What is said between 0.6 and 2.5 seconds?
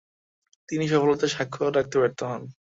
তিনি সফলতার স্বাক্ষর রাখতে ব্যর্থ হন।